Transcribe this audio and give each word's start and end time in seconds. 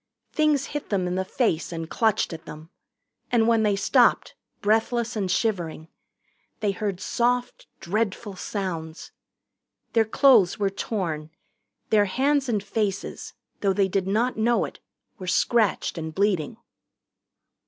Things 0.31 0.65
hit 0.73 0.89
them 0.89 1.05
in 1.05 1.13
the 1.13 1.23
face 1.23 1.71
and 1.71 1.87
clutched 1.87 2.33
at 2.33 2.45
them. 2.45 2.71
And 3.31 3.47
when 3.47 3.61
they 3.61 3.75
stopped, 3.75 4.33
breathless 4.59 5.15
and 5.15 5.29
shivering, 5.29 5.89
they 6.59 6.71
heard 6.71 6.99
soft 6.99 7.67
dreadful 7.79 8.35
sounds. 8.35 9.11
Their 9.93 10.05
clothes 10.05 10.57
were 10.57 10.71
torn. 10.71 11.29
Their 11.91 12.05
hands 12.05 12.49
and 12.49 12.63
faces, 12.63 13.35
though 13.59 13.73
they 13.73 13.87
did 13.87 14.07
not 14.07 14.37
know 14.37 14.65
it, 14.65 14.79
were 15.19 15.27
scratched 15.27 15.99
and 15.99 16.15
bleeding. 16.15 16.57